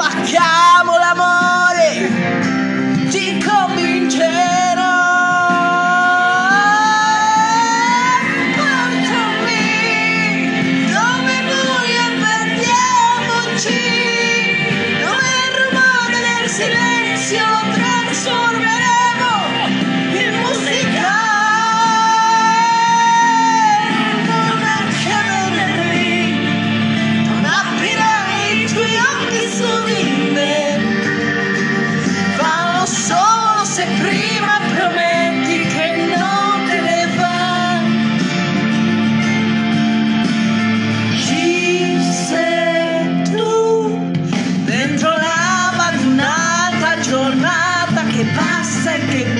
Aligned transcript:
fuck 0.00 0.34
out. 0.40 0.59
que 48.20 48.26
pasa 48.34 48.98
que 49.08 49.39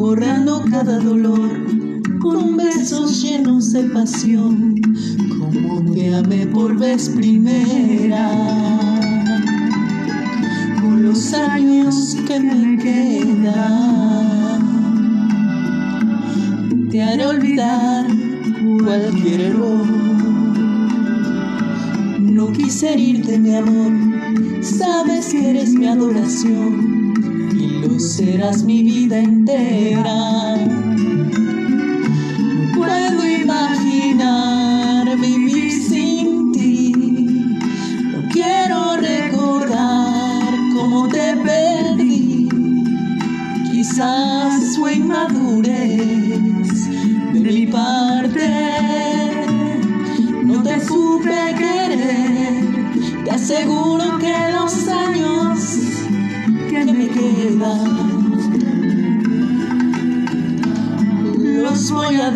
borrando 0.00 0.64
cada 0.70 0.98
dolor 0.98 1.50
con 2.20 2.56
besos 2.56 3.22
llenos 3.22 3.70
de 3.74 3.82
pasión, 3.90 4.80
como 5.38 5.92
te 5.92 6.14
amé 6.14 6.46
por 6.46 6.74
vez 6.78 7.10
primera. 7.10 8.30
Con 10.80 11.02
los 11.02 11.34
años 11.34 12.16
que 12.26 12.40
me 12.40 12.78
quedan, 12.78 13.58
te 16.88 17.02
haré 17.02 17.26
olvidar 17.26 18.06
cualquier 18.82 19.40
error. 19.42 19.86
No 22.20 22.50
quise 22.52 22.94
herirte, 22.94 23.38
mi 23.38 23.54
amor, 23.54 23.92
sabes 24.62 25.26
que 25.26 25.50
eres 25.50 25.74
mi 25.74 25.86
adoración 25.86 26.99
lo 27.80 27.98
serás 27.98 28.62
mi 28.62 28.82
vida 28.82 29.18
entera. 29.18 30.56
No 32.56 32.72
puedo 32.74 33.28
imaginar 33.42 35.16
vivir 35.18 35.72
sin 35.72 36.52
ti, 36.52 36.92
no 38.12 38.28
quiero 38.32 38.96
recordar 38.96 40.42
cómo 40.74 41.08
te 41.08 41.36
perdí. 41.36 42.48
Quizás 43.70 44.76
fue 44.76 44.94
inmadurez 44.94 46.90
de 47.32 47.40
mi 47.40 47.66
padre. 47.66 47.99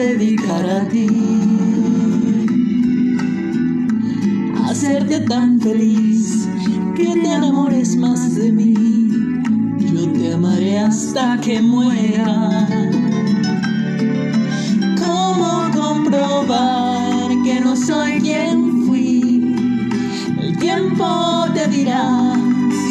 dedicar 0.05 0.69
a 0.69 0.89
ti, 0.89 1.07
hacerte 4.69 5.21
tan 5.21 5.59
feliz 5.59 6.47
que 6.95 7.07
te 7.23 7.33
enamores 7.33 7.97
más 7.97 8.35
de 8.35 8.53
mí. 8.53 8.75
Yo 9.79 10.13
te 10.13 10.35
amaré 10.35 10.79
hasta 10.79 11.39
que 11.41 11.63
muera. 11.63 12.69
¿Cómo 15.05 15.71
comprobar 15.75 17.29
que 17.43 17.61
no 17.61 17.75
soy 17.75 18.21
quien 18.21 18.87
fui? 18.87 19.57
El 20.39 20.59
tiempo 20.59 21.47
te 21.55 21.67
dirá 21.69 22.35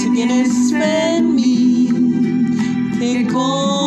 si 0.01 0.10
tienes 0.13 0.50
fe 0.71 1.18
en 1.18 1.36
mí. 1.36 1.89
Que 2.98 3.27
con 3.27 3.83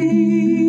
You. 0.00 0.59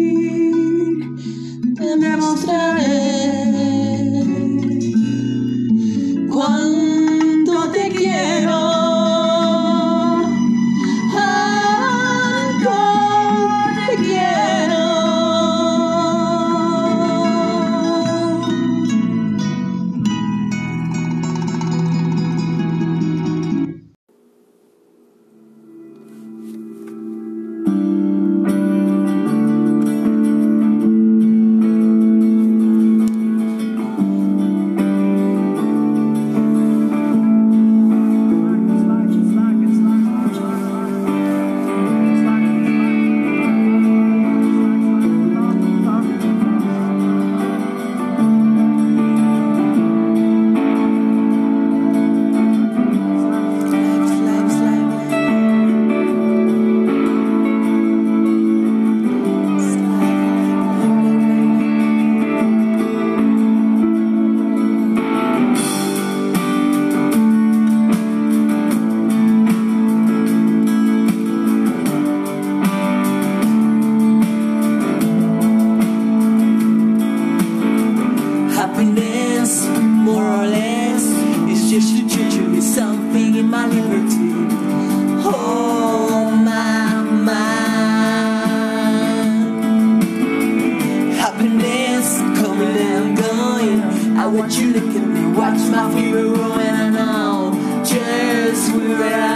of 95.92 96.00
you, 96.00 96.36
and 96.36 96.98
I 96.98 97.84
just 97.84 98.76
where 98.76 99.14
I 99.14 99.31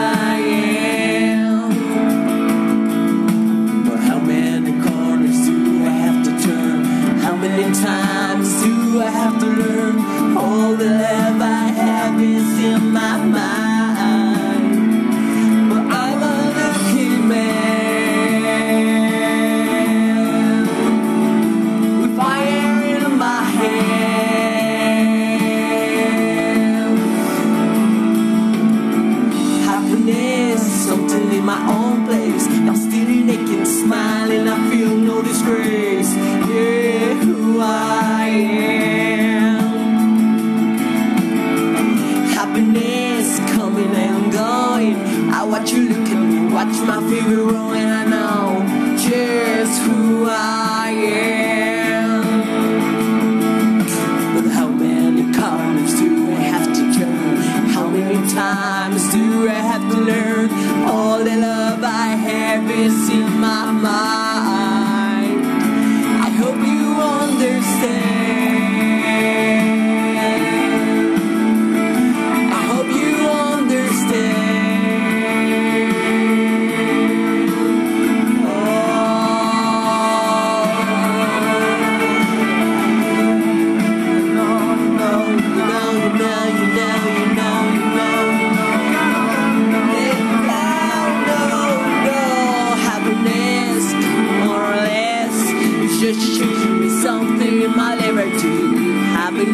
You 45.67 45.89
look 45.89 46.07
at 46.09 46.21
me, 46.21 46.53
watch 46.53 46.77
my 46.87 47.01
figure 47.09 47.43
rolling. 47.43 47.89
I 47.89 48.05
know 48.05 48.97
just 48.97 49.81
who 49.81 50.27
I 50.29 50.89
am. 50.89 51.34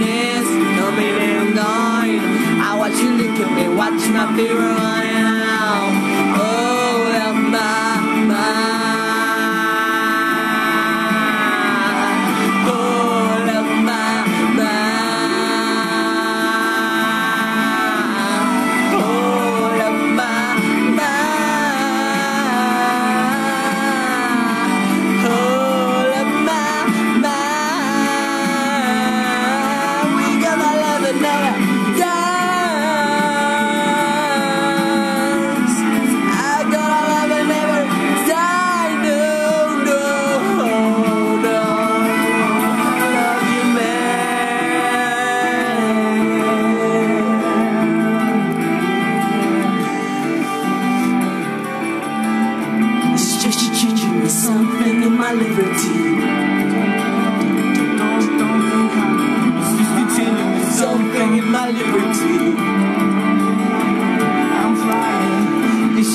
happiness 0.02 0.48
coming 0.80 1.06
and 1.06 1.56
gone. 1.56 2.20
I 2.60 2.76
watch 2.78 2.94
you 2.94 3.12
look 3.12 3.40
at 3.40 3.54
me, 3.56 3.76
watch 3.76 4.10
my 4.10 4.36
fear 4.36 4.58
run. 4.58 5.11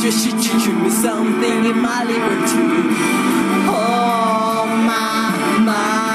Just 0.07 0.25
you 0.25 0.41
to 0.41 0.59
give 0.65 0.83
me 0.83 0.89
something 0.89 1.65
in 1.65 1.79
my 1.81 2.05
liberty. 2.05 2.95
Oh 3.69 4.65
my 4.87 5.59
my. 5.65 6.06